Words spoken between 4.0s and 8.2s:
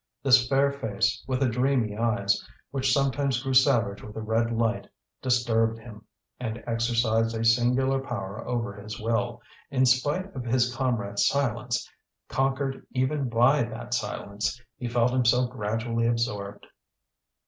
with a red light, disturbed him, and exercised a singular